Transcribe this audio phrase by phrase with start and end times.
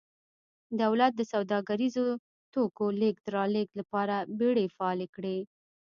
[0.81, 2.07] دولت د سوداګریزو
[2.53, 5.37] توکو لېږد رالېږد لپاره بېړۍ فعالې کړې